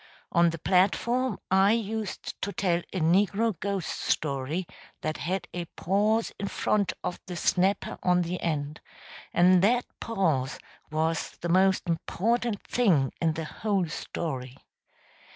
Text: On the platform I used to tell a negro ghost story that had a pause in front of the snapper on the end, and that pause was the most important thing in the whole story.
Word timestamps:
On 0.31 0.49
the 0.49 0.57
platform 0.57 1.37
I 1.51 1.73
used 1.73 2.41
to 2.41 2.51
tell 2.51 2.81
a 2.91 2.99
negro 2.99 3.59
ghost 3.59 3.99
story 4.01 4.65
that 5.01 5.17
had 5.17 5.47
a 5.53 5.65
pause 5.75 6.33
in 6.39 6.47
front 6.47 6.93
of 7.03 7.19
the 7.27 7.35
snapper 7.35 7.99
on 8.01 8.23
the 8.23 8.41
end, 8.41 8.81
and 9.31 9.61
that 9.61 9.85
pause 9.99 10.57
was 10.89 11.37
the 11.41 11.49
most 11.49 11.87
important 11.87 12.65
thing 12.65 13.13
in 13.21 13.33
the 13.33 13.45
whole 13.45 13.87
story. 13.89 14.57